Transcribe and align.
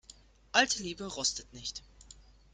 Alte 0.51 0.81
Liebe 0.81 1.05
rostet 1.05 1.53
nicht. 1.53 1.83